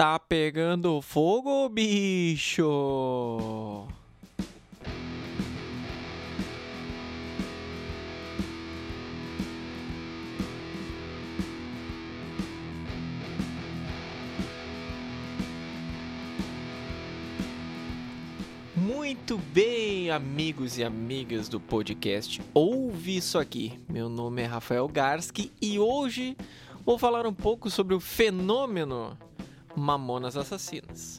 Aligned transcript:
Tá 0.00 0.18
pegando 0.18 1.02
fogo, 1.02 1.68
bicho! 1.68 2.66
Muito 18.74 19.36
bem, 19.52 20.10
amigos 20.10 20.78
e 20.78 20.82
amigas 20.82 21.46
do 21.46 21.60
podcast 21.60 22.40
Ouve 22.54 23.18
Isso 23.18 23.38
Aqui. 23.38 23.78
Meu 23.86 24.08
nome 24.08 24.40
é 24.40 24.46
Rafael 24.46 24.88
Garski 24.88 25.52
e 25.60 25.78
hoje 25.78 26.38
vou 26.86 26.96
falar 26.96 27.26
um 27.26 27.34
pouco 27.34 27.68
sobre 27.68 27.94
o 27.94 28.00
fenômeno 28.00 29.18
Mamonas 29.80 30.36
Assassinas. 30.36 31.18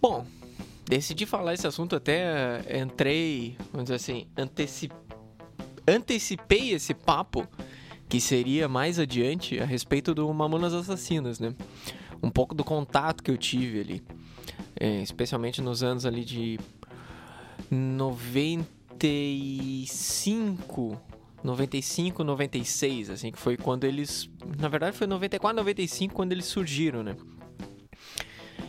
Bom, 0.00 0.26
decidi 0.84 1.24
falar 1.24 1.54
esse 1.54 1.66
assunto 1.66 1.96
até 1.96 2.78
entrei, 2.78 3.56
vamos 3.72 3.84
dizer 3.84 3.94
assim, 3.94 4.26
anteci... 4.36 4.90
antecipei 5.86 6.72
esse 6.72 6.92
papo 6.92 7.48
que 8.06 8.20
seria 8.20 8.68
mais 8.68 8.98
adiante 8.98 9.58
a 9.58 9.64
respeito 9.64 10.14
do 10.14 10.32
Mamonas 10.34 10.74
Assassinas, 10.74 11.40
né? 11.40 11.54
Um 12.22 12.28
pouco 12.30 12.54
do 12.54 12.62
contato 12.62 13.22
que 13.22 13.30
eu 13.30 13.38
tive 13.38 13.80
ali, 13.80 14.02
é, 14.78 15.00
especialmente 15.00 15.62
nos 15.62 15.82
anos 15.82 16.04
ali 16.04 16.24
de 16.24 16.60
95, 19.00 21.00
95, 21.42 22.22
96, 22.22 23.10
assim, 23.10 23.32
que 23.32 23.38
foi 23.38 23.56
quando 23.56 23.84
eles, 23.84 24.28
na 24.58 24.68
verdade 24.68 24.94
foi 24.96 25.06
94, 25.06 25.56
95 25.56 26.14
quando 26.14 26.32
eles 26.32 26.44
surgiram, 26.44 27.02
né? 27.02 27.16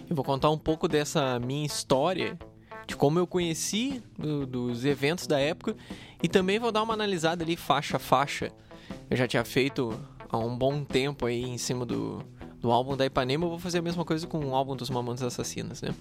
Eu 0.09 0.16
vou 0.16 0.23
contar 0.23 0.50
um 0.50 0.58
pouco 0.58 0.88
dessa 0.88 1.38
minha 1.39 1.66
história, 1.66 2.39
de 2.88 2.95
como 2.95 3.19
eu 3.19 3.28
conheci 3.28 4.02
do, 4.17 4.45
dos 4.45 4.86
eventos 4.86 5.28
da 5.28 5.38
época 5.38 5.75
e 6.23 6.30
também 6.30 6.59
vou 6.59 6.72
dar 6.72 6.84
uma 6.84 6.94
analisada 6.94 7.44
ali 7.44 7.58
faixa 7.58 7.97
a 7.97 8.00
faixa 8.00 8.53
eu 9.09 9.17
já 9.17 9.28
tinha 9.28 9.44
feito 9.44 9.97
há 10.30 10.38
um 10.38 10.58
bom 10.58 10.84
tempo 10.84 11.25
aí 11.25 11.44
em 11.44 11.58
cima 11.58 11.86
do, 11.86 12.23
do 12.59 12.72
álbum 12.72 12.95
da 12.95 13.06
Ipanema, 13.06 13.45
eu 13.45 13.50
vou 13.50 13.59
fazer 13.59 13.80
a 13.80 13.81
mesma 13.81 14.06
coisa 14.06 14.28
com 14.28 14.45
o 14.45 14.56
álbum 14.56 14.75
dos 14.75 14.89
Mamonas 14.89 15.22
Assassinas, 15.22 15.81
né? 15.81 15.94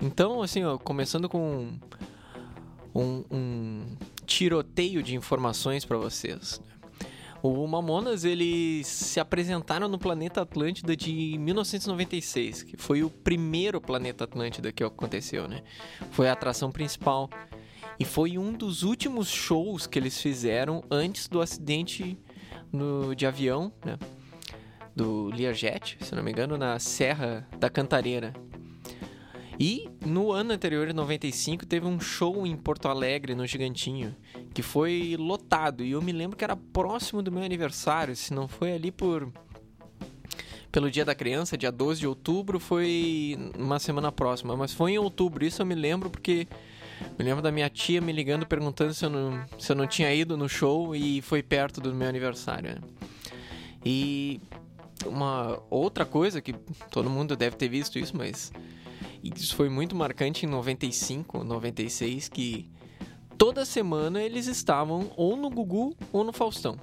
Então, 0.00 0.42
assim, 0.42 0.64
ó, 0.64 0.78
começando 0.78 1.28
com 1.28 1.72
um, 2.94 3.24
um 3.30 3.96
tiroteio 4.26 5.02
de 5.02 5.14
informações 5.14 5.84
para 5.84 5.96
vocês. 5.96 6.60
O 7.42 7.66
Mamonas, 7.66 8.24
eles 8.24 8.86
se 8.86 9.18
apresentaram 9.18 9.88
no 9.88 9.98
Planeta 9.98 10.42
Atlântida 10.42 10.96
de 10.96 11.36
1996, 11.38 12.62
que 12.62 12.76
foi 12.76 13.02
o 13.02 13.10
primeiro 13.10 13.80
Planeta 13.80 14.22
Atlântida 14.22 14.70
que 14.70 14.84
aconteceu, 14.84 15.48
né? 15.48 15.62
Foi 16.12 16.28
a 16.28 16.34
atração 16.34 16.70
principal 16.70 17.28
e 17.98 18.04
foi 18.04 18.38
um 18.38 18.52
dos 18.52 18.84
últimos 18.84 19.28
shows 19.28 19.88
que 19.88 19.98
eles 19.98 20.20
fizeram 20.20 20.84
antes 20.88 21.26
do 21.26 21.40
acidente 21.40 22.16
no, 22.72 23.12
de 23.12 23.26
avião, 23.26 23.72
né? 23.84 23.98
Do 24.94 25.26
Learjet, 25.26 25.98
se 26.00 26.14
não 26.14 26.22
me 26.22 26.30
engano, 26.30 26.56
na 26.56 26.78
Serra 26.78 27.44
da 27.58 27.68
Cantareira. 27.68 28.32
E 29.58 29.88
no 30.04 30.32
ano 30.32 30.52
anterior, 30.52 30.88
em 30.88 30.92
95, 30.92 31.66
teve 31.66 31.86
um 31.86 32.00
show 32.00 32.46
em 32.46 32.56
Porto 32.56 32.88
Alegre, 32.88 33.34
no 33.34 33.46
Gigantinho, 33.46 34.14
que 34.54 34.62
foi 34.62 35.16
lotado. 35.18 35.84
E 35.84 35.92
eu 35.92 36.02
me 36.02 36.12
lembro 36.12 36.36
que 36.36 36.44
era 36.44 36.56
próximo 36.56 37.22
do 37.22 37.30
meu 37.30 37.42
aniversário, 37.42 38.16
se 38.16 38.32
não 38.32 38.48
foi 38.48 38.72
ali 38.72 38.90
por. 38.90 39.32
Pelo 40.70 40.90
Dia 40.90 41.04
da 41.04 41.14
Criança, 41.14 41.58
dia 41.58 41.70
12 41.70 42.00
de 42.00 42.06
outubro, 42.06 42.58
foi 42.58 43.36
uma 43.58 43.78
semana 43.78 44.10
próxima. 44.10 44.56
Mas 44.56 44.72
foi 44.72 44.92
em 44.92 44.98
outubro, 44.98 45.44
isso 45.44 45.60
eu 45.60 45.66
me 45.66 45.74
lembro 45.74 46.08
porque 46.08 46.48
me 47.18 47.24
lembro 47.24 47.42
da 47.42 47.52
minha 47.52 47.68
tia 47.68 48.00
me 48.00 48.12
ligando 48.12 48.46
perguntando 48.46 48.94
se 48.94 49.04
eu 49.04 49.10
não, 49.10 49.44
se 49.58 49.70
eu 49.70 49.76
não 49.76 49.86
tinha 49.86 50.12
ido 50.14 50.36
no 50.36 50.48
show 50.48 50.94
e 50.94 51.20
foi 51.20 51.42
perto 51.42 51.80
do 51.80 51.94
meu 51.94 52.08
aniversário. 52.08 52.70
Né? 52.70 52.80
E 53.84 54.40
uma 55.04 55.60
outra 55.68 56.04
coisa 56.04 56.40
que 56.40 56.52
todo 56.90 57.10
mundo 57.10 57.36
deve 57.36 57.56
ter 57.56 57.68
visto 57.68 57.98
isso, 57.98 58.16
mas 58.16 58.52
isso 59.22 59.54
foi 59.54 59.68
muito 59.68 59.94
marcante 59.94 60.46
em 60.46 60.48
95, 60.48 61.44
96, 61.44 62.28
que 62.28 62.70
toda 63.38 63.64
semana 63.64 64.22
eles 64.22 64.46
estavam 64.46 65.10
ou 65.16 65.36
no 65.36 65.50
Gugu 65.50 65.96
ou 66.12 66.24
no 66.24 66.32
Faustão 66.32 66.78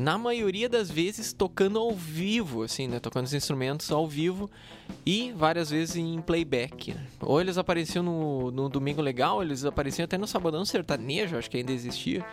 na 0.00 0.16
maioria 0.16 0.66
das 0.66 0.90
vezes 0.90 1.32
tocando 1.32 1.78
ao 1.78 1.92
vivo, 1.92 2.62
assim, 2.62 2.88
né? 2.88 2.98
Tocando 2.98 3.26
os 3.26 3.34
instrumentos 3.34 3.92
ao 3.92 4.08
vivo 4.08 4.50
e 5.04 5.30
várias 5.32 5.68
vezes 5.70 5.96
em 5.96 6.20
playback. 6.22 6.94
Né? 6.94 7.06
Ou 7.20 7.38
eles 7.38 7.58
apareciam 7.58 8.02
no, 8.02 8.50
no 8.50 8.68
Domingo 8.70 9.02
Legal, 9.02 9.42
eles 9.42 9.62
apareciam 9.62 10.04
até 10.04 10.16
no 10.16 10.26
Sabadão 10.26 10.64
Sertanejo, 10.64 11.36
acho 11.36 11.50
que 11.50 11.58
ainda 11.58 11.70
existia. 11.70 12.24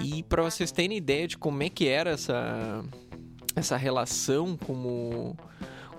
E 0.00 0.22
para 0.22 0.42
vocês 0.42 0.72
terem 0.72 0.96
ideia 0.96 1.28
de 1.28 1.36
como 1.36 1.62
é 1.62 1.68
que 1.68 1.86
era 1.86 2.12
essa, 2.12 2.82
essa 3.54 3.76
relação 3.76 4.56
com 4.56 4.72
o, 4.72 5.36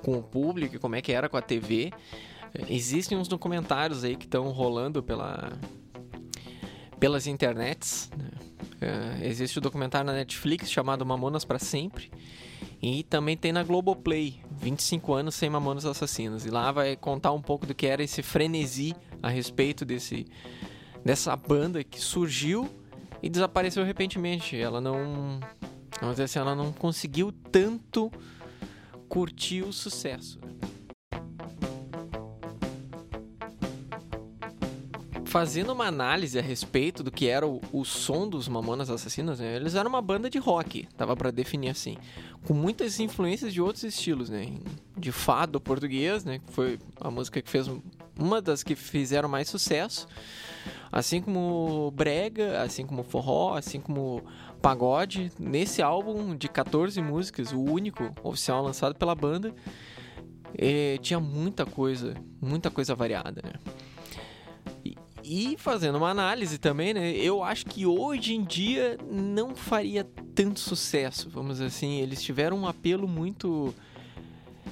com 0.04 0.18
o 0.18 0.22
público, 0.22 0.78
como 0.80 0.96
é 0.96 1.02
que 1.02 1.12
era 1.12 1.28
com 1.28 1.38
a 1.38 1.42
TV, 1.42 1.92
existem 2.70 3.18
uns 3.18 3.28
documentários 3.28 4.04
aí 4.04 4.16
que 4.16 4.26
estão 4.26 4.50
rolando 4.52 5.02
pela, 5.02 5.54
pelas 7.00 7.26
internets? 7.26 8.12
Uh, 8.14 9.24
existe 9.24 9.58
o 9.58 9.60
um 9.60 9.64
documentário 9.64 10.06
na 10.06 10.14
Netflix 10.14 10.70
chamado 10.70 11.06
Mamonas 11.06 11.46
para 11.46 11.58
Sempre. 11.58 12.12
E 12.82 13.02
também 13.04 13.38
tem 13.38 13.54
na 13.54 13.64
Globoplay, 13.64 14.42
25 14.52 15.14
anos 15.14 15.36
sem 15.36 15.50
Mamonas 15.50 15.86
Assassinos. 15.86 16.46
E 16.46 16.50
lá 16.50 16.70
vai 16.70 16.98
contar 16.98 17.32
um 17.32 17.42
pouco 17.42 17.66
do 17.66 17.74
que 17.74 17.88
era 17.88 18.04
esse 18.04 18.22
frenesi 18.22 18.94
a 19.22 19.30
respeito 19.30 19.86
desse, 19.86 20.26
dessa 21.04 21.34
banda 21.34 21.82
que 21.82 21.98
surgiu 21.98 22.70
e 23.22 23.30
desapareceu 23.30 23.86
repentinamente. 23.86 24.58
Ela 24.58 24.82
não. 24.82 25.40
Vamos 26.02 26.16
dizer 26.16 26.24
assim, 26.24 26.40
ela 26.40 26.54
não 26.54 26.74
conseguiu 26.74 27.32
tanto 27.32 28.12
curtir 29.14 29.62
o 29.62 29.72
sucesso. 29.72 30.40
fazendo 35.26 35.74
uma 35.74 35.88
análise 35.88 36.38
a 36.38 36.44
respeito 36.44 37.02
do 37.02 37.10
que 37.10 37.28
era 37.28 37.48
o, 37.48 37.60
o 37.72 37.84
som 37.84 38.30
dos 38.30 38.48
Mamonas 38.48 38.92
Assassinas, 38.92 39.40
né? 39.40 39.56
Eles 39.56 39.74
eram 39.74 39.90
uma 39.90 40.02
banda 40.02 40.30
de 40.30 40.38
rock, 40.38 40.88
tava 40.96 41.16
para 41.16 41.32
definir 41.32 41.70
assim, 41.70 41.98
com 42.46 42.54
muitas 42.54 43.00
influências 43.00 43.52
de 43.52 43.60
outros 43.60 43.84
estilos, 43.84 44.30
né? 44.30 44.60
De 44.96 45.12
fado 45.12 45.60
português, 45.60 46.24
né? 46.24 46.38
Que 46.38 46.54
foi 46.54 46.80
a 47.02 47.10
música 47.10 47.42
que 47.42 47.50
fez 47.50 47.68
uma 48.16 48.40
das 48.40 48.62
que 48.62 48.76
fizeram 48.76 49.28
mais 49.28 49.50
sucesso, 49.50 50.08
assim 50.92 51.20
como 51.20 51.90
brega, 51.90 52.62
assim 52.62 52.86
como 52.86 53.02
forró, 53.02 53.56
assim 53.58 53.80
como 53.80 54.22
pagode. 54.64 55.30
Nesse 55.38 55.82
álbum 55.82 56.38
de 56.38 56.48
14 56.48 57.02
músicas, 57.02 57.52
o 57.52 57.60
único 57.60 58.10
oficial 58.24 58.64
lançado 58.64 58.96
pela 58.96 59.14
banda, 59.14 59.54
eh, 60.58 60.98
tinha 61.02 61.20
muita 61.20 61.66
coisa, 61.66 62.14
muita 62.42 62.72
coisa 62.72 62.96
variada, 62.96 63.42
né? 63.44 63.54
E 65.26 65.56
fazendo 65.58 65.98
uma 65.98 66.10
análise 66.10 66.58
também, 66.58 66.94
né? 66.94 67.12
Eu 67.12 67.44
acho 67.44 67.66
que 67.66 67.86
hoje 67.86 68.36
em 68.36 68.44
dia 68.44 68.98
não 69.10 69.56
faria 69.56 70.06
tanto 70.34 70.60
sucesso, 70.60 71.30
vamos 71.30 71.54
dizer 71.54 71.66
assim. 71.66 72.00
Eles 72.00 72.22
tiveram 72.22 72.58
um 72.58 72.68
apelo 72.68 73.08
muito. 73.08 73.74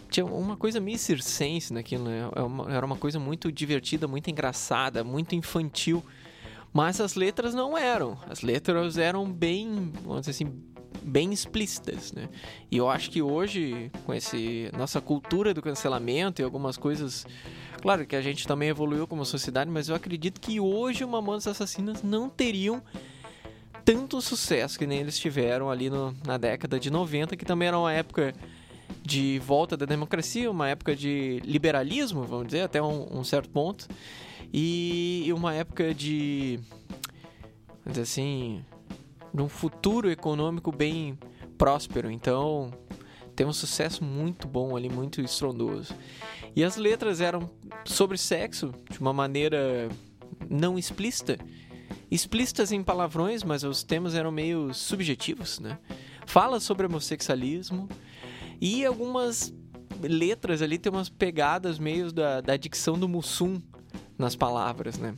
Tinha 0.09 0.25
uma 0.25 0.57
coisa 0.57 0.79
meio 0.79 0.97
circense 0.97 1.73
naquilo, 1.73 2.05
né? 2.05 2.29
É 2.69 2.75
era 2.75 2.85
uma 2.85 2.97
coisa 2.97 3.17
muito 3.17 3.49
divertida, 3.49 4.07
muito 4.07 4.29
engraçada, 4.29 5.05
muito 5.05 5.35
infantil. 5.35 6.03
Mas 6.73 7.01
as 7.01 7.15
letras 7.15 7.53
não 7.53 7.77
eram. 7.77 8.17
As 8.29 8.41
letras 8.41 8.97
eram 8.97 9.31
bem, 9.31 9.91
vamos 10.03 10.21
dizer 10.21 10.31
assim, 10.31 10.63
bem 11.01 11.33
explícitas, 11.33 12.13
né? 12.13 12.29
E 12.69 12.77
eu 12.77 12.89
acho 12.89 13.09
que 13.09 13.21
hoje, 13.21 13.91
com 14.05 14.13
esse 14.13 14.69
nossa 14.77 15.01
cultura 15.01 15.53
do 15.53 15.61
cancelamento 15.61 16.41
e 16.41 16.43
algumas 16.43 16.77
coisas 16.77 17.25
Claro 17.81 18.05
que 18.05 18.15
a 18.15 18.21
gente 18.21 18.47
também 18.47 18.69
evoluiu 18.69 19.07
como 19.07 19.25
sociedade, 19.25 19.69
mas 19.69 19.89
eu 19.89 19.95
acredito 19.95 20.39
que 20.39 20.59
hoje 20.59 21.03
o 21.03 21.07
Mamonas 21.07 21.47
Assassinas 21.47 22.03
não 22.03 22.29
teriam 22.29 22.81
tanto 23.83 24.21
sucesso 24.21 24.77
que 24.77 24.85
nem 24.85 24.99
eles 24.99 25.17
tiveram 25.17 25.67
ali 25.67 25.89
no, 25.89 26.15
na 26.23 26.37
década 26.37 26.79
de 26.79 26.91
90, 26.91 27.35
que 27.35 27.43
também 27.43 27.67
era 27.67 27.79
uma 27.79 27.91
época 27.91 28.35
de 29.01 29.39
volta 29.39 29.75
da 29.75 29.85
democracia, 29.85 30.49
uma 30.49 30.69
época 30.69 30.95
de 30.95 31.41
liberalismo, 31.43 32.23
vamos 32.23 32.47
dizer, 32.47 32.61
até 32.61 32.81
um, 32.81 33.19
um 33.19 33.23
certo 33.23 33.49
ponto, 33.49 33.87
e, 34.53 35.31
uma 35.35 35.53
época 35.53 35.93
de, 35.93 36.59
vamos 37.83 37.97
dizer 37.97 38.01
assim, 38.01 38.63
de 39.33 39.41
um 39.41 39.49
futuro 39.49 40.09
econômico 40.11 40.71
bem 40.71 41.17
próspero. 41.57 42.11
Então, 42.11 42.71
tem 43.35 43.45
um 43.45 43.53
sucesso 43.53 44.03
muito 44.03 44.47
bom 44.47 44.75
ali, 44.75 44.89
muito 44.89 45.21
estrondoso. 45.21 45.93
E 46.55 46.63
as 46.63 46.75
letras 46.75 47.21
eram 47.21 47.49
sobre 47.85 48.17
sexo 48.17 48.73
de 48.89 48.99
uma 48.99 49.13
maneira 49.13 49.89
não 50.49 50.77
explícita 50.77 51.37
explícitas 52.09 52.73
em 52.73 52.83
palavrões, 52.83 53.41
mas 53.41 53.63
os 53.63 53.83
temas 53.83 54.15
eram 54.15 54.31
meio 54.31 54.73
subjetivos, 54.73 55.59
né? 55.59 55.77
Fala 56.25 56.59
sobre 56.59 56.85
homossexualismo 56.85 57.87
e 58.61 58.85
algumas 58.85 59.51
letras 60.01 60.61
ali 60.61 60.77
tem 60.77 60.91
umas 60.91 61.09
pegadas 61.09 61.79
meio 61.79 62.11
da, 62.11 62.39
da 62.39 62.55
dicção 62.55 62.97
do 62.97 63.09
Mussum 63.09 63.59
nas 64.17 64.35
palavras, 64.35 64.99
né? 64.99 65.15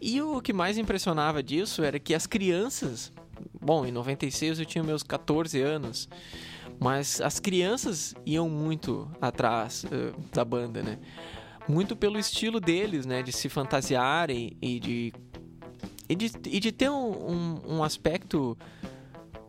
E 0.00 0.20
o 0.20 0.40
que 0.40 0.52
mais 0.52 0.76
impressionava 0.76 1.42
disso 1.42 1.82
era 1.82 1.98
que 1.98 2.14
as 2.14 2.26
crianças, 2.26 3.12
bom, 3.60 3.86
em 3.86 3.92
96 3.92 4.58
eu 4.58 4.66
tinha 4.66 4.82
meus 4.82 5.02
14 5.02 5.60
anos, 5.60 6.08
mas 6.78 7.20
as 7.20 7.38
crianças 7.38 8.14
iam 8.26 8.48
muito 8.48 9.10
atrás 9.20 9.84
uh, 9.84 10.18
da 10.32 10.44
banda, 10.44 10.82
né? 10.82 10.98
Muito 11.68 11.94
pelo 11.94 12.18
estilo 12.18 12.58
deles, 12.58 13.06
né? 13.06 13.22
De 13.22 13.32
se 13.32 13.48
fantasiarem 13.48 14.56
e 14.60 14.80
de 14.80 15.12
e 16.08 16.16
de, 16.16 16.32
e 16.46 16.58
de 16.58 16.72
ter 16.72 16.90
um, 16.90 17.30
um, 17.30 17.76
um 17.76 17.84
aspecto 17.84 18.58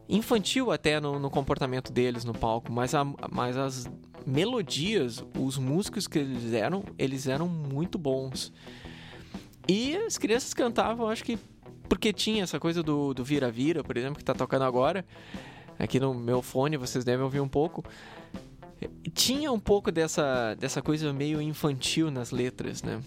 infantil 0.08 0.72
até 0.72 1.00
no, 1.00 1.20
no, 1.20 1.30
comportamento 1.30 1.92
deles 1.92 2.24
no 2.26 2.34
palco, 2.34 2.72
mas, 2.72 2.94
a, 2.94 3.06
mas 3.32 3.58
as 3.58 3.90
melodias, 4.26 5.24
os 5.38 5.58
músicos 5.58 6.08
que 6.08 6.20
eles 6.20 6.54
eram, 6.54 6.84
eles 6.98 7.28
eram 7.28 7.48
muito 7.48 7.98
bons. 7.98 8.52
E 9.68 9.96
as 9.96 10.18
crianças 10.18 10.54
cantavam, 10.54 11.08
acho 11.08 11.24
que 11.24 11.38
porque 11.88 12.14
tinha 12.14 12.44
essa 12.44 12.60
coisa 12.60 12.82
do 12.82 13.14
vira-vira, 13.24 13.84
por 13.84 13.98
exemplo, 13.98 14.18
que 14.18 14.24
tá 14.24 14.34
tocando 14.34 14.64
agora. 14.64 15.06
Aqui 15.78 16.00
no 16.00 16.14
meu 16.14 16.42
fone 16.42 16.78
vocês 16.78 17.04
devem 17.04 17.24
ouvir 17.24 17.42
um 17.42 17.48
pouco. 17.48 17.84
Tinha 19.14 19.52
um 19.52 19.60
pouco 19.60 19.92
dessa, 19.92 20.56
dessa 20.56 20.82
coisa 20.82 21.12
meio 21.12 21.42
infantil 21.42 22.10
nas 22.10 22.32
letras, 22.32 22.82
né? 22.82 23.02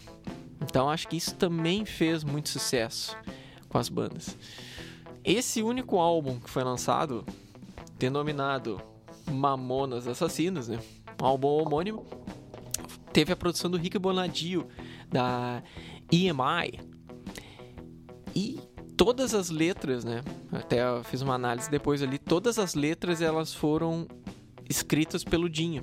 Então 0.61 0.90
acho 0.90 1.08
que 1.08 1.17
isso 1.17 1.35
também 1.35 1.85
fez 1.85 2.25
muito 2.25 2.49
sucesso 2.49 3.17
com 3.69 3.79
as 3.79 3.88
bandas. 3.88 4.37
Esse 5.25 5.62
único 5.62 5.99
álbum 5.99 6.38
que 6.38 6.50
foi 6.50 6.62
lançado, 6.62 7.25
denominado 7.99 8.79
Mamonas 9.31 10.06
Assassinas, 10.06 10.69
né? 10.69 10.79
Um 11.21 11.25
álbum 11.25 11.49
homônimo, 11.49 12.05
teve 13.11 13.32
a 13.32 13.37
produção 13.37 13.71
do 13.71 13.79
Rick 13.79 13.99
Bonadio, 13.99 14.67
da 15.09 15.62
EMI. 16.12 16.79
E 18.35 18.61
todas 18.99 19.32
as 19.32 19.49
letras, 19.49 20.05
né? 20.05 20.23
Até 20.53 20.82
fiz 21.05 21.23
uma 21.23 21.35
análise 21.35 21.71
depois 21.71 22.03
ali, 22.03 22.19
todas 22.19 22.59
as 22.59 22.75
letras 22.75 23.23
elas 23.23 23.55
foram 23.55 24.06
escritas 24.69 25.25
pelo 25.25 25.49
Dinho. 25.49 25.82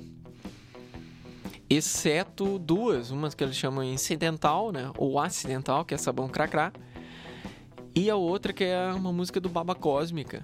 Exceto 1.68 2.60
duas, 2.60 3.10
umas 3.10 3.34
que 3.34 3.42
eles 3.42 3.56
chamam 3.56 3.82
incidental, 3.82 4.70
né? 4.70 4.92
Ou 4.96 5.18
acidental, 5.18 5.84
que 5.84 5.94
é 5.94 5.98
Sabão 5.98 6.28
Cracrá 6.28 6.72
e 7.94 8.10
a 8.10 8.16
outra 8.16 8.52
que 8.52 8.64
é 8.64 8.92
uma 8.92 9.12
música 9.12 9.40
do 9.40 9.48
Baba 9.48 9.74
Cósmica, 9.74 10.42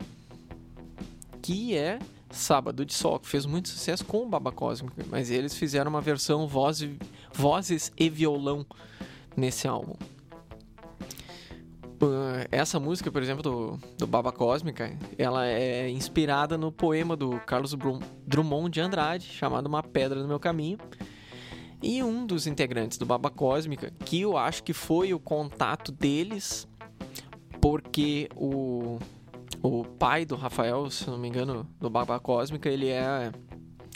que 1.40 1.76
é 1.76 1.98
Sábado 2.30 2.84
de 2.84 2.92
Sol, 2.92 3.18
que 3.18 3.28
fez 3.28 3.46
muito 3.46 3.68
sucesso 3.68 4.04
com 4.04 4.22
o 4.22 4.28
Baba 4.28 4.52
Cósmica, 4.52 5.04
mas 5.08 5.30
eles 5.30 5.54
fizeram 5.54 5.90
uma 5.90 6.00
versão 6.00 6.46
voz, 6.46 6.86
vozes 7.32 7.90
e 7.96 8.10
violão 8.10 8.66
nesse 9.36 9.66
álbum. 9.66 9.94
Essa 12.52 12.78
música, 12.78 13.10
por 13.10 13.22
exemplo, 13.22 13.42
do, 13.42 13.78
do 13.96 14.06
Baba 14.06 14.30
Cósmica, 14.30 14.96
ela 15.16 15.46
é 15.46 15.88
inspirada 15.88 16.56
no 16.56 16.70
poema 16.70 17.16
do 17.16 17.40
Carlos 17.40 17.74
Drummond 18.26 18.70
de 18.70 18.80
Andrade, 18.80 19.26
chamado 19.26 19.66
Uma 19.66 19.82
Pedra 19.82 20.20
no 20.20 20.28
Meu 20.28 20.38
Caminho. 20.38 20.78
E 21.82 22.02
um 22.02 22.26
dos 22.26 22.46
integrantes 22.46 22.98
do 22.98 23.06
Baba 23.06 23.30
Cósmica, 23.30 23.92
que 24.04 24.20
eu 24.20 24.36
acho 24.36 24.62
que 24.62 24.72
foi 24.72 25.14
o 25.14 25.18
contato 25.18 25.90
deles 25.90 26.68
porque 27.60 28.28
o, 28.34 28.98
o 29.62 29.84
pai 29.84 30.24
do 30.24 30.36
Rafael, 30.36 30.90
se 30.90 31.08
não 31.08 31.18
me 31.18 31.28
engano, 31.28 31.66
do 31.80 31.90
Baba 31.90 32.18
Cósmica, 32.20 32.68
ele 32.68 32.88
é 32.88 33.30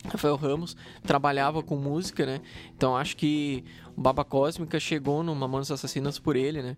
Rafael 0.05 0.37
Ramos, 0.37 0.77
trabalhava 1.03 1.63
com 1.63 1.77
música, 1.77 2.27
né? 2.27 2.41
Então 2.77 2.97
acho 2.97 3.17
que 3.17 3.65
o 3.97 4.01
Baba 4.01 4.25
Cósmica 4.25 4.81
chegou 4.81 5.23
no 5.23 5.35
Mamonas 5.35 5.71
Assassinas 5.71 6.19
por 6.19 6.37
ele, 6.37 6.63
né? 6.63 6.77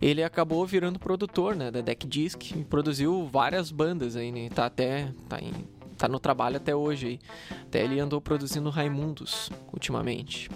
Ele 0.00 0.22
acabou 0.22 0.64
virando 0.64 0.98
produtor, 0.98 1.56
né, 1.56 1.72
da 1.72 1.80
Deck 1.80 2.06
Disc 2.06 2.40
produziu 2.70 3.26
várias 3.26 3.72
bandas 3.72 4.14
aí, 4.14 4.30
né? 4.30 4.48
Tá 4.48 4.66
até 4.66 5.12
tá 5.28 5.38
em 5.40 5.52
tá 5.98 6.06
no 6.06 6.20
trabalho 6.20 6.56
até 6.56 6.74
hoje 6.74 7.06
aí. 7.06 7.18
Até 7.62 7.82
ele 7.82 7.98
andou 7.98 8.20
produzindo 8.20 8.70
Raimundos 8.70 9.50
ultimamente. 9.72 10.48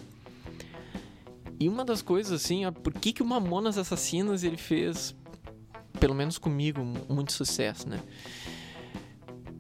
E 1.59 1.69
uma 1.69 1.85
das 1.85 2.01
coisas 2.01 2.33
assim, 2.33 2.63
por 2.73 2.93
que 2.93 3.13
que 3.13 3.23
o 3.23 3.27
Mamonas 3.27 3.77
Assassinas 3.77 4.45
ele 4.45 4.57
fez 4.57 5.15
pelo 6.03 6.17
menos 6.17 6.37
comigo, 6.37 6.83
muito 7.09 7.33
sucesso, 7.33 7.89
né? 7.89 8.01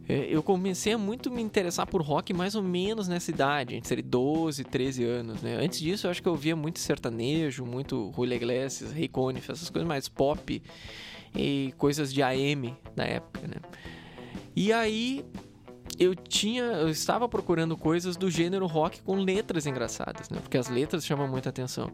É, 0.08 0.26
eu 0.28 0.42
comecei 0.42 0.92
a 0.92 0.98
muito 0.98 1.30
me 1.30 1.40
interessar 1.40 1.86
por 1.86 2.02
rock 2.02 2.34
mais 2.34 2.56
ou 2.56 2.64
menos 2.64 3.06
nessa 3.06 3.30
idade, 3.30 3.76
entre 3.76 4.02
12 4.02 4.62
e 4.62 4.64
13 4.64 5.04
anos, 5.04 5.40
né? 5.40 5.54
Antes 5.62 5.78
disso, 5.78 6.08
eu 6.08 6.10
acho 6.10 6.20
que 6.20 6.28
eu 6.28 6.34
via 6.34 6.56
muito 6.56 6.80
sertanejo, 6.80 7.64
muito 7.64 8.12
Julio 8.12 8.34
Iglesias, 8.34 8.90
Ray 8.90 9.06
Conniff, 9.06 9.52
essas 9.52 9.70
coisas 9.70 9.86
mais 9.86 10.08
pop 10.08 10.60
e 11.32 11.72
coisas 11.78 12.12
de 12.12 12.24
AM 12.24 12.76
na 12.96 13.04
época, 13.04 13.46
né? 13.46 13.58
E 14.56 14.72
aí 14.72 15.24
eu 15.98 16.14
tinha, 16.14 16.64
eu 16.64 16.88
estava 16.88 17.28
procurando 17.28 17.76
coisas 17.76 18.16
do 18.16 18.30
gênero 18.30 18.66
rock 18.66 19.00
com 19.02 19.16
letras 19.16 19.66
engraçadas, 19.66 20.30
né? 20.30 20.38
Porque 20.40 20.58
as 20.58 20.68
letras 20.68 21.04
chamam 21.04 21.28
muita 21.28 21.48
atenção. 21.48 21.90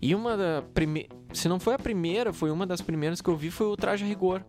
E 0.00 0.14
uma 0.14 0.36
da 0.36 0.62
primeira, 0.74 1.08
se 1.32 1.48
não 1.48 1.60
foi 1.60 1.74
a 1.74 1.78
primeira, 1.78 2.32
foi 2.32 2.50
uma 2.50 2.66
das 2.66 2.80
primeiras 2.80 3.20
que 3.20 3.28
eu 3.28 3.36
vi 3.36 3.50
foi 3.50 3.66
o 3.66 3.76
Traje 3.76 4.04
Rigor. 4.04 4.42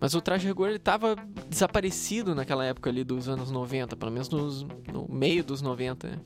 Mas 0.00 0.14
o 0.14 0.20
Traje 0.20 0.46
Rigor 0.46 0.68
ele 0.68 0.78
tava 0.78 1.16
desaparecido 1.48 2.34
naquela 2.34 2.64
época 2.64 2.90
ali 2.90 3.04
dos 3.04 3.28
anos 3.28 3.50
90, 3.50 3.96
pelo 3.96 4.10
menos 4.10 4.28
nos, 4.28 4.62
no 4.92 5.06
meio 5.08 5.44
dos 5.44 5.62
90, 5.62 6.08
né? 6.08 6.18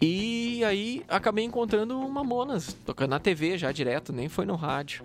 E 0.00 0.62
aí 0.64 1.02
acabei 1.08 1.44
encontrando 1.44 1.98
uma 1.98 2.22
Monas 2.22 2.76
tocando 2.84 3.10
na 3.10 3.18
TV 3.18 3.56
já 3.56 3.72
direto, 3.72 4.12
nem 4.12 4.28
foi 4.28 4.44
no 4.44 4.54
rádio. 4.54 5.02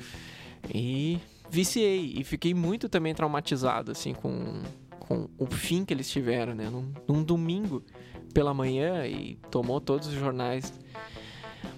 E 0.73 1.17
viciei 1.49 2.13
e 2.17 2.23
fiquei 2.23 2.53
muito 2.53 2.89
também 2.89 3.13
traumatizado 3.13 3.91
assim 3.91 4.13
com 4.13 4.61
com 5.11 5.29
o 5.37 5.45
fim 5.45 5.83
que 5.83 5.93
eles 5.93 6.09
tiveram, 6.09 6.55
né? 6.55 6.69
Num, 6.69 6.93
num 7.07 7.23
domingo 7.23 7.83
pela 8.33 8.53
manhã 8.53 9.05
e 9.05 9.35
tomou 9.49 9.81
todos 9.81 10.07
os 10.07 10.13
jornais. 10.13 10.73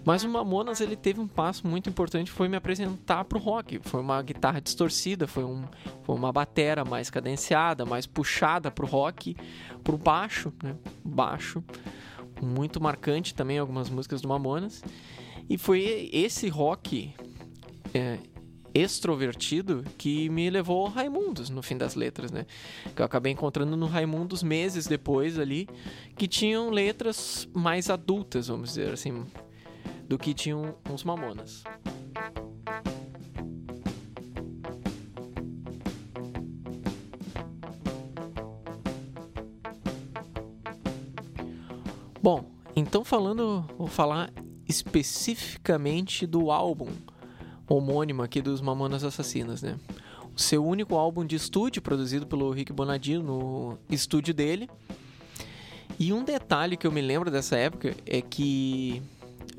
Mas 0.06 0.24
o 0.24 0.30
Mamonas 0.30 0.82
ele 0.82 0.96
teve 0.96 1.20
um 1.20 1.28
passo 1.28 1.66
muito 1.68 1.90
importante, 1.90 2.30
foi 2.30 2.48
me 2.48 2.56
apresentar 2.56 3.26
pro 3.26 3.40
rock. 3.40 3.80
Foi 3.84 4.02
uma 4.02 4.22
guitarra 4.22 4.62
distorcida, 4.62 5.28
foi, 5.28 5.44
um, 5.44 5.64
foi 6.04 6.16
uma 6.16 6.32
batera 6.32 6.86
mais 6.86 7.10
cadenciada, 7.10 7.86
mais 7.86 8.06
puxada 8.06 8.70
pro 8.70 8.86
rock, 8.86 9.36
pro 9.84 9.98
baixo, 9.98 10.54
né? 10.62 10.76
Baixo, 11.04 11.64
muito 12.42 12.82
marcante 12.82 13.34
também 13.34 13.58
algumas 13.58 13.90
músicas 13.90 14.22
do 14.22 14.28
Mamonas. 14.28 14.84
E 15.50 15.58
foi 15.58 16.10
esse 16.14 16.48
rock 16.50 17.14
é, 17.94 18.20
extrovertido 18.74 19.84
que 19.98 20.30
me 20.30 20.50
levou 20.50 20.86
ao 20.86 20.92
Raimundos 20.92 21.50
no 21.50 21.62
fim 21.62 21.78
das 21.78 21.96
letras, 21.96 22.32
né? 22.32 22.46
Que 22.96 23.02
eu 23.02 23.06
acabei 23.06 23.32
encontrando 23.32 23.78
no 23.78 23.86
Raimundos 23.86 24.42
meses 24.42 24.88
depois 24.88 25.38
ali, 25.38 25.68
que 26.18 26.28
tinham 26.28 26.70
letras 26.70 27.48
mais 27.54 27.90
adultas, 27.90 28.48
vamos 28.48 28.70
dizer 28.70 28.92
assim, 28.94 29.26
do 30.08 30.18
que 30.18 30.34
tinham 30.34 30.76
os 30.92 31.04
Mamonas. 31.04 31.64
Bom, 42.22 42.46
então 42.76 43.04
falando, 43.04 43.66
vou 43.78 43.88
falar 43.88 44.32
especificamente 44.68 46.26
do 46.26 46.50
álbum 46.50 46.88
homônimo 47.68 48.22
aqui 48.22 48.42
dos 48.42 48.62
Mamonas 48.62 49.04
Assassinas, 49.04 49.62
né? 49.62 49.80
O 50.36 50.40
seu 50.40 50.66
único 50.66 50.96
álbum 50.96 51.26
de 51.26 51.36
estúdio 51.36 51.82
produzido 51.82 52.26
pelo 52.26 52.52
Rick 52.52 52.74
Bonadino 52.74 53.24
no 53.24 53.78
estúdio 53.90 54.34
dele. 54.34 54.70
E 56.00 56.12
um 56.12 56.24
detalhe 56.24 56.76
que 56.76 56.88
eu 56.88 56.92
me 56.92 57.02
lembro 57.02 57.30
dessa 57.30 57.56
época 57.56 57.96
é 58.06 58.22
que 58.22 59.02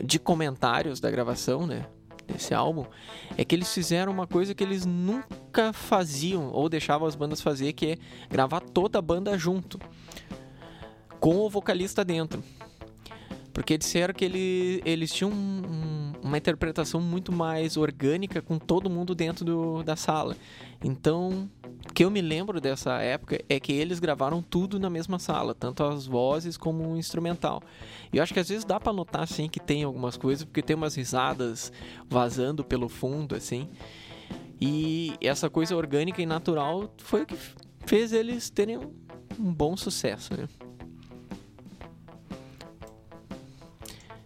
de 0.02 0.18
comentários 0.18 0.98
da 0.98 1.10
gravação, 1.10 1.66
né, 1.66 1.86
desse 2.26 2.52
álbum, 2.52 2.84
é 3.36 3.44
que 3.44 3.54
eles 3.54 3.72
fizeram 3.72 4.10
uma 4.10 4.26
coisa 4.26 4.54
que 4.54 4.64
eles 4.64 4.84
nunca 4.84 5.72
faziam 5.72 6.50
ou 6.50 6.68
deixavam 6.68 7.06
as 7.06 7.14
bandas 7.14 7.40
fazer, 7.40 7.72
que 7.72 7.86
é 7.92 7.98
gravar 8.28 8.60
toda 8.60 8.98
a 8.98 9.02
banda 9.02 9.38
junto, 9.38 9.78
com 11.20 11.36
o 11.36 11.48
vocalista 11.48 12.04
dentro. 12.04 12.42
Porque 13.54 13.78
disseram 13.78 14.12
que 14.12 14.24
ele, 14.24 14.82
eles 14.84 15.12
tinham 15.12 15.30
um, 15.30 15.34
um, 15.34 16.12
uma 16.24 16.36
interpretação 16.36 17.00
muito 17.00 17.30
mais 17.30 17.76
orgânica 17.76 18.42
com 18.42 18.58
todo 18.58 18.90
mundo 18.90 19.14
dentro 19.14 19.44
do, 19.44 19.82
da 19.84 19.94
sala. 19.94 20.36
Então, 20.82 21.48
o 21.88 21.92
que 21.94 22.04
eu 22.04 22.10
me 22.10 22.20
lembro 22.20 22.60
dessa 22.60 23.00
época 23.00 23.40
é 23.48 23.60
que 23.60 23.72
eles 23.72 24.00
gravaram 24.00 24.42
tudo 24.42 24.80
na 24.80 24.90
mesma 24.90 25.20
sala, 25.20 25.54
tanto 25.54 25.84
as 25.84 26.04
vozes 26.04 26.56
como 26.56 26.92
o 26.92 26.96
instrumental. 26.96 27.62
E 28.12 28.16
eu 28.16 28.24
acho 28.24 28.34
que 28.34 28.40
às 28.40 28.48
vezes 28.48 28.64
dá 28.64 28.80
para 28.80 28.92
notar 28.92 29.22
assim 29.22 29.48
que 29.48 29.60
tem 29.60 29.84
algumas 29.84 30.16
coisas, 30.16 30.44
porque 30.44 30.60
tem 30.60 30.74
umas 30.74 30.96
risadas 30.96 31.72
vazando 32.08 32.64
pelo 32.64 32.88
fundo 32.88 33.36
assim. 33.36 33.68
E 34.60 35.14
essa 35.20 35.48
coisa 35.48 35.76
orgânica 35.76 36.20
e 36.20 36.26
natural 36.26 36.92
foi 36.98 37.22
o 37.22 37.26
que 37.26 37.36
fez 37.86 38.12
eles 38.12 38.50
terem 38.50 38.78
um, 38.78 38.92
um 39.38 39.54
bom 39.54 39.76
sucesso, 39.76 40.36
né? 40.36 40.48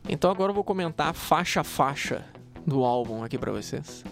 Então 0.09 0.31
agora 0.31 0.51
eu 0.51 0.55
vou 0.55 0.65
comentar 0.65 1.13
faixa 1.13 1.61
a 1.61 1.65
faixa 1.65 2.25
do 2.67 2.85
álbum 2.85 3.23
aqui 3.23 3.37
para 3.37 3.53
vocês. 3.53 4.05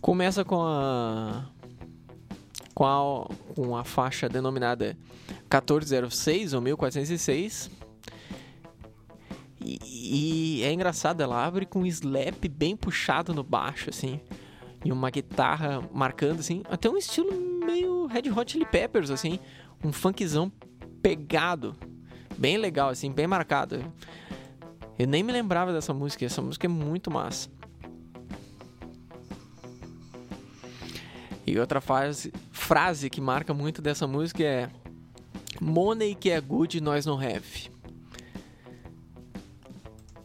Começa 0.00 0.44
com 0.44 0.62
a 0.62 1.44
com 2.72 2.86
a, 2.86 3.28
com 3.56 3.76
a 3.76 3.82
faixa 3.82 4.28
denominada 4.28 4.96
1406 5.50 6.54
ou 6.54 6.60
1406. 6.60 7.70
E, 9.60 10.60
e 10.60 10.62
é 10.62 10.72
engraçado, 10.72 11.20
ela 11.20 11.44
abre 11.44 11.66
com 11.66 11.80
um 11.80 11.86
slap 11.86 12.46
bem 12.48 12.76
puxado 12.76 13.34
no 13.34 13.42
baixo, 13.42 13.90
assim. 13.90 14.20
E 14.84 14.92
uma 14.92 15.10
guitarra 15.10 15.82
marcando, 15.92 16.38
assim, 16.38 16.62
até 16.70 16.88
um 16.88 16.96
estilo 16.96 17.32
meio 17.66 18.06
Red 18.06 18.30
Hot 18.30 18.52
Chili 18.52 18.64
Peppers, 18.64 19.10
assim. 19.10 19.40
Um 19.82 19.92
funkzão 19.92 20.52
pegado. 21.02 21.74
Bem 22.36 22.56
legal, 22.56 22.90
assim, 22.90 23.10
bem 23.10 23.26
marcado. 23.26 23.92
Eu 24.98 25.06
nem 25.06 25.22
me 25.22 25.32
lembrava 25.32 25.72
dessa 25.72 25.94
música, 25.94 26.24
essa 26.24 26.42
música 26.42 26.66
é 26.66 26.68
muito 26.68 27.10
massa. 27.10 27.48
E 31.46 31.58
outra 31.58 31.80
frase, 31.80 32.32
frase 32.50 33.08
que 33.08 33.20
marca 33.20 33.54
muito 33.54 33.80
dessa 33.80 34.06
música 34.06 34.42
é 34.42 34.68
Money 35.60 36.14
que 36.14 36.30
é 36.30 36.40
good, 36.40 36.80
nós 36.80 37.06
não 37.06 37.14
have. 37.18 37.70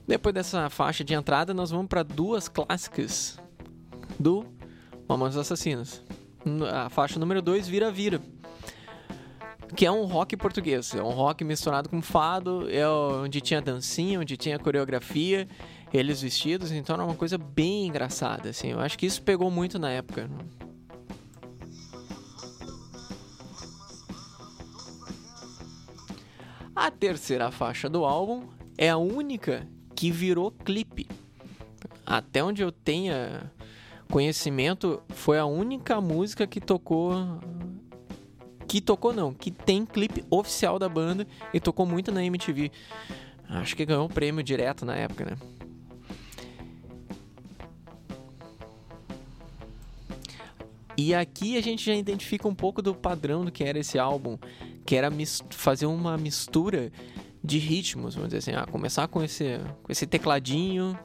Depois 0.08 0.34
dessa 0.34 0.70
faixa 0.70 1.04
de 1.04 1.14
entrada, 1.14 1.54
nós 1.54 1.72
vamos 1.72 1.88
para 1.88 2.04
duas 2.04 2.50
clássicas 2.50 3.40
do 4.20 4.46
Mamonas 5.08 5.38
Assassinas. 5.38 6.04
A 6.74 6.90
faixa 6.90 7.20
número 7.20 7.42
2, 7.42 7.68
Vira 7.68 7.90
Vira 7.92 8.20
que 9.76 9.86
é 9.86 9.92
um 9.92 10.06
rock 10.06 10.38
português. 10.38 10.94
É 10.94 11.02
um 11.02 11.10
rock 11.10 11.44
misturado 11.44 11.90
com 11.90 12.02
fado, 12.02 12.70
é 12.70 12.88
onde 12.88 13.42
tinha 13.42 13.62
dancinha, 13.62 14.20
onde 14.20 14.38
tinha 14.38 14.60
coreografia, 14.60 15.48
eles 15.94 16.22
vestidos, 16.22 16.72
então 16.72 16.96
era 16.96 17.04
uma 17.04 17.16
coisa 17.16 17.38
bem 17.38 17.88
engraçada, 17.88 18.50
assim. 18.50 18.72
Eu 18.72 18.80
acho 18.80 18.98
que 18.98 19.06
isso 19.06 19.22
pegou 19.22 19.50
muito 19.52 19.78
na 19.78 19.90
época. 19.90 20.30
A 26.76 26.90
terceira 26.90 27.52
faixa 27.52 27.88
do 27.88 28.04
álbum 28.04 28.48
é 28.78 28.90
a 28.90 28.98
única 28.98 29.68
que 29.96 30.12
virou 30.12 30.52
clipe. 30.52 31.08
Até 32.06 32.44
onde 32.44 32.62
eu 32.62 32.72
tenha 32.72 33.52
conhecimento, 34.10 35.02
foi 35.10 35.38
a 35.38 35.46
única 35.46 36.02
música 36.02 36.46
que 36.48 36.60
tocou 36.60 37.40
que 38.74 38.82
tocou 38.82 39.14
não, 39.14 39.32
que 39.32 39.52
tem 39.52 39.86
clipe 39.86 40.26
oficial 40.32 40.80
da 40.80 40.90
banda 40.90 41.28
e 41.54 41.60
tocou 41.60 41.86
muito 41.86 42.12
na 42.12 42.26
MTV. 42.26 42.72
Acho 43.48 43.76
que 43.76 43.86
ganhou 43.86 44.04
um 44.04 44.10
prêmio 44.10 44.44
direto 44.44 44.84
na 44.84 44.96
época, 44.96 45.26
né? 45.26 45.38
E 50.98 51.14
aqui 51.14 51.56
a 51.56 51.62
gente 51.62 51.86
já 51.86 51.94
identifica 51.94 52.48
um 52.48 52.56
pouco 52.56 52.82
do 52.82 52.96
padrão 52.96 53.46
do 53.46 53.52
que 53.52 53.64
era 53.64 53.78
esse 53.78 54.00
álbum, 54.00 54.40
que 54.84 54.96
era 54.96 55.08
fazer 55.52 55.86
uma 55.86 56.18
mistura 56.18 56.92
de 57.44 57.60
ritmos, 57.60 58.16
vamos 58.16 58.30
dizer 58.30 58.40
assim, 58.40 58.60
ah, 58.60 58.66
começar 58.66 59.08
com 59.08 59.22
esse, 59.22 59.60
com 59.84 59.92
esse 59.92 60.08
tecladinho, 60.08 60.98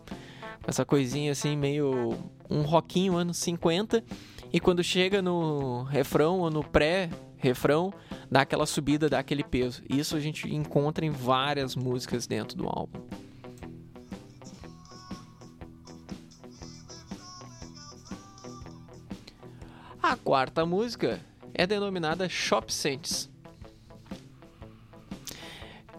essa 0.66 0.86
coisinha 0.86 1.32
assim, 1.32 1.54
meio 1.54 2.16
um 2.48 2.62
rockinho 2.62 3.14
anos 3.14 3.36
50, 3.36 4.02
e 4.50 4.58
quando 4.58 4.82
chega 4.82 5.20
no 5.20 5.82
refrão 5.82 6.38
ou 6.38 6.50
no 6.50 6.64
pré 6.64 7.10
refrão, 7.38 7.92
dá 8.30 8.42
aquela 8.42 8.66
subida, 8.66 9.08
dá 9.08 9.18
aquele 9.18 9.44
peso. 9.44 9.82
Isso 9.88 10.16
a 10.16 10.20
gente 10.20 10.52
encontra 10.54 11.04
em 11.04 11.10
várias 11.10 11.74
músicas 11.74 12.26
dentro 12.26 12.56
do 12.56 12.66
álbum. 12.68 13.00
A 20.02 20.16
quarta 20.16 20.64
música 20.64 21.20
é 21.52 21.66
denominada 21.66 22.28
Shop 22.28 22.72
Saints. 22.72 23.30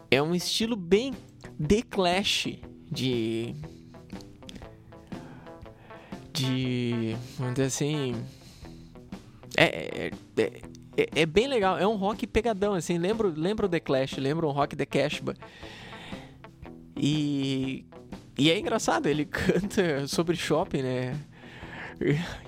É 0.10 0.22
um 0.22 0.34
estilo 0.34 0.76
bem 0.76 1.14
The 1.60 1.84
Clash 1.84 2.48
de 2.92 3.56
de 6.34 7.16
vamos 7.38 7.56
dizer 7.56 7.68
assim 7.68 8.26
é, 9.58 10.12
é, 10.38 10.62
é 11.00 11.22
é, 11.22 11.26
bem 11.26 11.48
legal. 11.48 11.78
É 11.78 11.88
um 11.88 11.96
rock 11.96 12.26
pegadão, 12.28 12.74
assim. 12.74 12.98
Lembro, 12.98 13.34
lembro 13.36 13.70
The 13.70 13.80
Clash, 13.80 14.18
lembro 14.18 14.48
o 14.48 14.52
rock 14.52 14.76
The 14.76 14.86
Cashba. 14.86 15.36
E, 16.96 17.86
e 18.38 18.50
é 18.50 18.60
engraçado, 18.60 19.08
ele 19.08 19.26
canta 19.26 20.08
sobre 20.08 20.36
shopping, 20.36 20.82
né? 20.82 21.20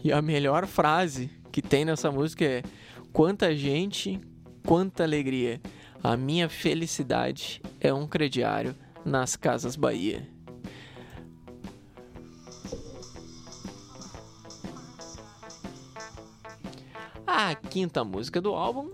E 0.03 0.12
a 0.12 0.22
melhor 0.22 0.65
frase 0.65 1.29
que 1.51 1.62
tem 1.62 1.86
nessa 1.86 2.12
música 2.12 2.46
é: 2.46 2.63
Quanta 3.12 3.55
gente, 3.55 4.20
quanta 4.65 5.03
alegria. 5.03 5.62
A 6.03 6.17
minha 6.17 6.50
felicidade 6.50 7.62
é 7.79 7.93
um 7.93 8.08
crediário 8.08 8.75
nas 9.05 9.36
Casas 9.36 9.75
Bahia. 9.75 10.27
Quinta 17.55 18.03
música 18.03 18.39
do 18.39 18.53
álbum, 18.53 18.89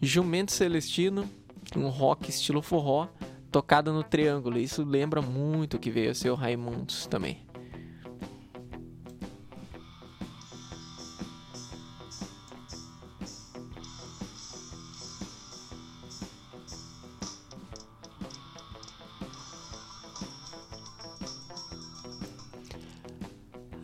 Jumento 0.00 0.52
Celestino, 0.52 1.28
um 1.76 1.88
rock 1.88 2.30
estilo 2.30 2.62
forró, 2.62 3.08
tocada 3.50 3.92
no 3.92 4.02
triângulo. 4.02 4.58
Isso 4.58 4.84
lembra 4.84 5.20
muito 5.20 5.78
que 5.78 5.90
veio 5.90 6.10
a 6.10 6.14
ser 6.14 6.30
o 6.30 6.34
Raimundos 6.34 7.06
também. 7.06 7.46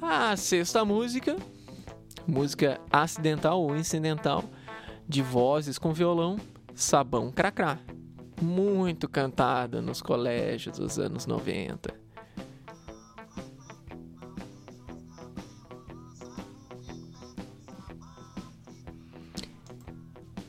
A 0.00 0.37
sexta 0.37 0.85
música 0.85 1.37
música 2.26 2.81
acidental 2.90 3.61
ou 3.61 3.76
incidental 3.76 4.45
de 5.09 5.23
vozes 5.23 5.78
com 5.78 5.93
violão, 5.93 6.37
Sabão 6.75 7.31
Cracrá, 7.31 7.78
muito 8.40 9.09
cantada 9.09 9.81
nos 9.81 10.00
colégios 10.00 10.78
dos 10.78 10.99
anos 10.99 11.26
90. 11.26 12.04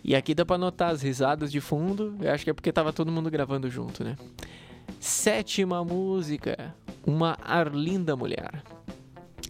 E 0.08 0.16
aqui 0.16 0.36
dá 0.36 0.46
pra 0.46 0.56
notar 0.56 0.92
as 0.92 1.02
risadas 1.02 1.52
de 1.52 1.60
fundo, 1.60 2.16
eu 2.22 2.32
acho 2.32 2.44
que 2.44 2.52
é 2.52 2.54
porque 2.54 2.72
tava 2.72 2.94
todo 2.94 3.12
mundo 3.12 3.30
gravando 3.32 3.70
junto, 3.72 4.04
né? 4.04 4.16
Sétima 5.00 5.84
música, 5.84 6.76
Uma 7.06 7.36
Arlinda 7.44 8.16
Mulher. 8.16 8.64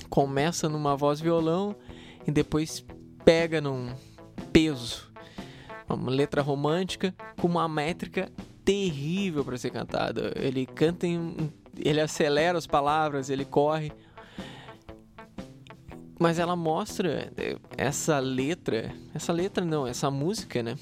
Começa 0.10 0.70
numa 0.70 0.96
voz 0.96 1.20
violão 1.20 1.76
e 2.28 2.32
depois 2.32 2.86
pega 3.24 3.60
num 3.62 3.94
peso, 4.52 5.12
uma 5.88 6.10
letra 6.10 6.42
romântica 6.42 7.14
com 7.40 7.48
uma 7.48 7.68
métrica 7.68 8.32
terrível 8.64 9.46
para 9.46 9.58
ser 9.58 9.70
cantada. 9.70 10.34
Ele 10.36 10.66
canta 10.66 11.06
em, 11.06 11.52
ele 11.78 12.02
acelera 12.02 12.58
as 12.58 12.66
palavras, 12.66 13.30
ele 13.30 13.46
corre. 13.46 13.92
Mas 16.20 16.40
ela 16.40 16.56
mostra 16.56 17.32
é, 17.38 17.58
essa 17.78 18.20
letra, 18.20 18.92
essa 19.14 19.34
letra 19.34 19.64
não, 19.66 19.86
essa 19.86 20.10
música, 20.10 20.64
né? 20.64 20.76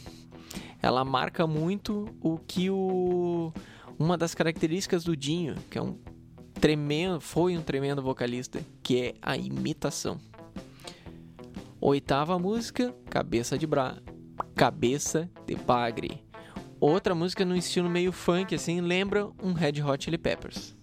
Ela 0.81 1.03
marca 1.03 1.47
muito 1.47 2.07
o 2.21 2.37
que 2.37 2.69
o 2.69 3.51
uma 3.97 4.17
das 4.17 4.35
características 4.35 5.03
do 5.03 5.15
Dinho, 5.15 5.55
que 5.69 5.77
é 5.77 5.81
um 5.81 5.97
tremendo, 6.59 7.19
foi 7.19 7.57
um 7.57 7.61
tremendo 7.61 8.01
vocalista, 8.01 8.59
que 8.81 8.99
é 8.99 9.15
a 9.21 9.37
imitação. 9.37 10.19
Oitava 11.85 12.39
música, 12.39 12.95
Cabeça 13.09 13.57
de 13.57 13.67
Bra... 13.67 14.01
Cabeça 14.55 15.29
de 15.45 15.53
Bagre. 15.53 16.23
outra 16.79 17.13
música 17.13 17.43
no 17.43 17.57
estilo 17.57 17.89
meio 17.89 18.13
funk, 18.13 18.55
assim, 18.55 18.79
lembra 18.79 19.29
um 19.43 19.51
Red 19.51 19.81
Hot 19.83 20.01
Chili 20.01 20.17
Peppers. 20.17 20.77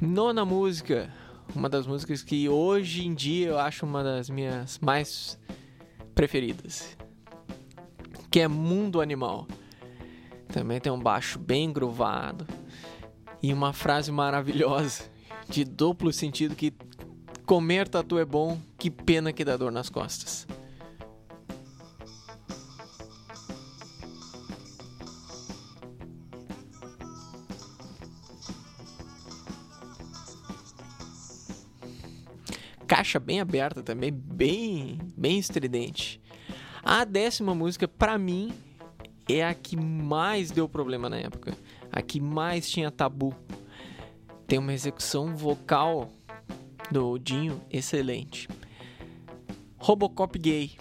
Nona 0.00 0.46
música, 0.46 1.12
uma 1.54 1.68
das 1.68 1.86
músicas 1.86 2.22
que 2.22 2.48
hoje 2.48 3.06
em 3.06 3.12
dia 3.12 3.48
eu 3.48 3.58
acho 3.58 3.84
uma 3.84 4.02
das 4.02 4.30
minhas 4.30 4.78
mais 4.78 5.38
preferidas, 6.14 6.96
que 8.30 8.40
é 8.40 8.48
Mundo 8.48 9.00
Animal. 9.00 9.46
Também 10.48 10.80
tem 10.80 10.92
um 10.92 11.00
baixo 11.00 11.38
bem 11.38 11.72
grovado 11.72 12.46
e 13.42 13.52
uma 13.52 13.72
frase 13.72 14.12
maravilhosa 14.12 15.04
de 15.48 15.64
duplo 15.64 16.12
sentido 16.12 16.54
que 16.54 16.72
comer 17.46 17.88
tatu 17.88 18.18
é 18.18 18.24
bom, 18.24 18.58
que 18.78 18.90
pena 18.90 19.32
que 19.32 19.44
dá 19.44 19.56
dor 19.56 19.72
nas 19.72 19.88
costas. 19.88 20.46
Caixa 33.12 33.20
bem 33.20 33.40
aberta 33.40 33.82
também, 33.82 34.10
bem, 34.10 34.98
bem 35.16 35.38
estridente. 35.38 36.20
A 36.82 37.04
décima 37.04 37.54
música, 37.54 37.86
para 37.86 38.16
mim, 38.16 38.52
é 39.28 39.44
a 39.44 39.52
que 39.52 39.76
mais 39.76 40.50
deu 40.50 40.66
problema 40.68 41.10
na 41.10 41.18
época, 41.18 41.54
a 41.90 42.00
que 42.00 42.20
mais 42.20 42.70
tinha 42.70 42.90
tabu. 42.90 43.34
Tem 44.46 44.58
uma 44.58 44.72
execução 44.72 45.36
vocal 45.36 46.10
do 46.90 47.18
Dinho 47.18 47.60
excelente. 47.70 48.48
Robocop 49.76 50.38
gay, 50.38 50.72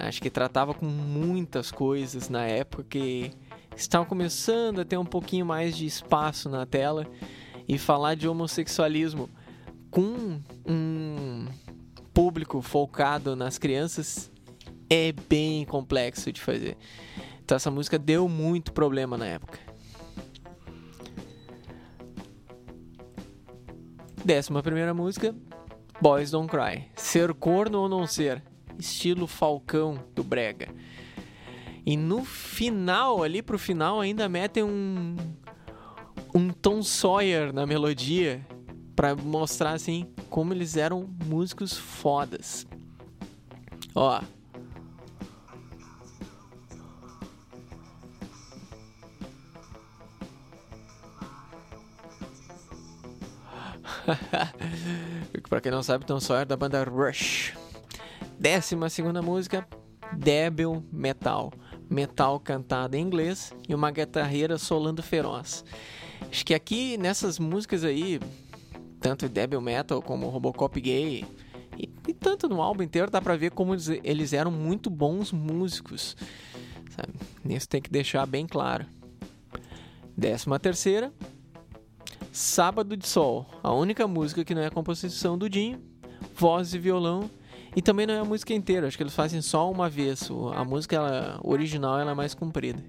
acho 0.00 0.22
que 0.22 0.30
tratava 0.30 0.72
com 0.72 0.86
muitas 0.86 1.70
coisas 1.70 2.30
na 2.30 2.46
época 2.46 2.84
que 2.84 3.30
estavam 3.76 4.06
começando 4.06 4.80
a 4.80 4.84
ter 4.84 4.96
um 4.96 5.04
pouquinho 5.04 5.44
mais 5.44 5.76
de 5.76 5.84
espaço 5.84 6.48
na 6.48 6.64
tela 6.64 7.06
e 7.68 7.76
falar 7.76 8.14
de 8.14 8.26
homossexualismo 8.26 9.28
com 9.90 10.40
um 10.66 11.46
público 12.14 12.62
focado 12.62 13.34
nas 13.34 13.58
crianças 13.58 14.30
é 14.88 15.12
bem 15.28 15.64
complexo 15.64 16.32
de 16.32 16.40
fazer. 16.40 16.76
Então 17.44 17.56
essa 17.56 17.70
música 17.70 17.98
deu 17.98 18.28
muito 18.28 18.72
problema 18.72 19.18
na 19.18 19.26
época. 19.26 19.58
Décima 24.24 24.62
primeira 24.62 24.94
música, 24.94 25.34
Boys 26.00 26.30
Don't 26.30 26.48
Cry. 26.48 26.86
Ser 26.94 27.34
corno 27.34 27.80
ou 27.80 27.88
não 27.88 28.06
ser? 28.06 28.42
Estilo 28.78 29.26
Falcão 29.26 29.98
do 30.14 30.24
Brega. 30.24 30.68
E 31.84 31.96
no 31.96 32.24
final, 32.24 33.22
ali 33.22 33.42
pro 33.42 33.58
final, 33.58 34.00
ainda 34.00 34.26
metem 34.28 34.62
um 34.62 35.16
um 36.34 36.50
Tom 36.50 36.82
Sawyer 36.82 37.52
na 37.52 37.64
melodia 37.64 38.44
para 38.96 39.14
mostrar 39.14 39.72
assim 39.72 40.13
como 40.34 40.52
eles 40.52 40.76
eram 40.76 41.08
músicos 41.26 41.78
fodas. 41.78 42.66
Ó. 43.94 44.20
para 55.48 55.60
quem 55.60 55.70
não 55.70 55.84
sabe, 55.84 56.04
Tom 56.04 56.18
Sawyer 56.18 56.44
da 56.44 56.56
banda 56.56 56.82
Rush. 56.82 57.54
Décima 58.36 58.90
segunda 58.90 59.22
música, 59.22 59.64
Devil 60.14 60.84
Metal. 60.90 61.52
Metal 61.88 62.40
cantado 62.40 62.96
em 62.96 63.02
inglês 63.02 63.54
e 63.68 63.74
uma 63.74 63.92
guitarreira 63.92 64.58
solando 64.58 65.00
feroz. 65.00 65.64
Acho 66.28 66.44
que 66.44 66.54
aqui 66.54 66.98
nessas 66.98 67.38
músicas 67.38 67.84
aí, 67.84 68.18
tanto 69.04 69.28
Devil 69.28 69.60
Metal 69.60 70.00
como 70.00 70.30
Robocop 70.30 70.80
Gay, 70.80 71.26
e, 71.76 71.90
e, 72.08 72.14
tanto 72.14 72.48
no 72.48 72.62
álbum 72.62 72.82
inteiro 72.82 73.10
dá 73.10 73.20
pra 73.20 73.36
ver 73.36 73.50
como 73.50 73.74
eles, 74.02 74.32
eram 74.32 74.50
muito 74.50 74.88
bons 74.88 75.30
músicos. 75.30 76.16
Sabe? 76.88 77.12
Isso 77.54 77.68
tem 77.68 77.82
que 77.82 77.90
deixar 77.90 78.24
bem 78.24 78.46
claro. 78.46 78.86
Décima 80.16 80.58
terceira, 80.58 81.12
Sábado 82.32 82.96
de 82.96 83.06
Sol, 83.06 83.46
a 83.62 83.74
única 83.74 84.08
música 84.08 84.42
que 84.42 84.54
não 84.54 84.62
é 84.62 84.70
composição 84.70 85.36
do 85.36 85.50
Dinho, 85.50 85.82
voz 86.34 86.72
e 86.72 86.78
violão, 86.78 87.28
e 87.76 87.82
também 87.82 88.06
não 88.06 88.14
é 88.14 88.20
a 88.20 88.24
música 88.24 88.54
inteira, 88.54 88.86
acho 88.86 88.96
que 88.96 89.02
eles 89.02 89.14
fazem 89.14 89.42
só 89.42 89.70
uma 89.70 89.90
vez. 89.90 90.30
A 90.54 90.64
música 90.64 90.96
ela, 90.96 91.38
original 91.42 92.00
ela 92.00 92.12
é 92.12 92.14
mais 92.14 92.32
comprida. 92.32 92.82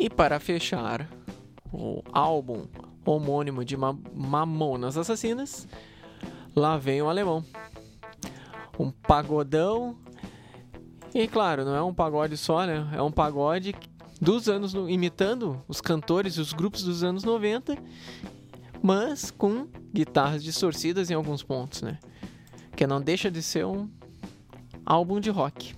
E 0.00 0.08
para 0.08 0.40
fechar 0.40 1.06
o 1.70 2.02
álbum 2.10 2.64
homônimo 3.04 3.62
de 3.62 3.76
Mamonas 3.76 4.96
Assassinas, 4.96 5.68
lá 6.56 6.78
vem 6.78 7.02
o 7.02 7.10
alemão. 7.10 7.44
Um 8.78 8.90
pagodão. 8.90 9.94
E 11.14 11.28
claro, 11.28 11.66
não 11.66 11.76
é 11.76 11.82
um 11.82 11.92
pagode 11.92 12.38
só, 12.38 12.64
né? 12.64 12.88
É 12.94 13.02
um 13.02 13.12
pagode 13.12 13.74
dos 14.18 14.48
anos 14.48 14.72
imitando 14.72 15.62
os 15.68 15.82
cantores 15.82 16.36
e 16.36 16.40
os 16.40 16.54
grupos 16.54 16.82
dos 16.82 17.04
anos 17.04 17.22
90, 17.22 17.76
mas 18.82 19.30
com 19.30 19.66
guitarras 19.92 20.42
distorcidas 20.42 21.10
em 21.10 21.14
alguns 21.14 21.42
pontos, 21.42 21.82
né? 21.82 21.98
Que 22.74 22.86
não 22.86 23.02
deixa 23.02 23.30
de 23.30 23.42
ser 23.42 23.66
um 23.66 23.86
álbum 24.86 25.20
de 25.20 25.28
rock. 25.28 25.74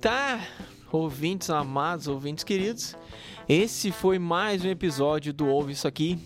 Tá, 0.00 0.40
ouvintes 0.92 1.50
amados, 1.50 2.08
ouvintes 2.08 2.44
queridos, 2.44 2.94
esse 3.48 3.90
foi 3.90 4.18
mais 4.18 4.62
um 4.64 4.68
episódio 4.68 5.32
do 5.32 5.46
Ouve 5.46 5.72
Isso 5.72 5.88
Aqui. 5.88 6.18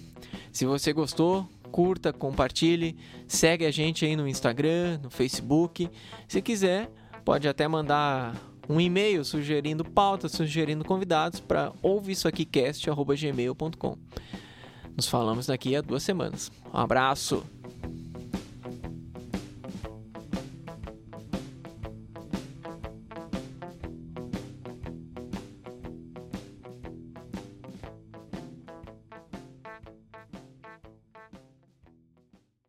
Se 0.52 0.66
você 0.66 0.92
gostou, 0.92 1.48
curta, 1.70 2.12
compartilhe, 2.12 2.96
segue 3.28 3.64
a 3.64 3.70
gente 3.70 4.04
aí 4.04 4.16
no 4.16 4.26
Instagram, 4.26 4.98
no 5.02 5.11
Facebook. 5.11 5.88
Se 6.26 6.42
quiser, 6.42 6.90
pode 7.24 7.46
até 7.48 7.68
mandar 7.68 8.35
um 8.68 8.80
e-mail 8.80 9.24
sugerindo 9.24 9.85
pautas, 9.85 10.33
sugerindo 10.33 10.85
convidados 10.85 11.38
para 11.40 11.72
ouvisoaquicast.gmail.com. 11.83 13.96
Nos 14.96 15.06
falamos 15.06 15.46
daqui 15.46 15.76
a 15.76 15.80
duas 15.80 16.02
semanas. 16.02 16.50
Um 16.72 16.78
abraço! 16.78 17.60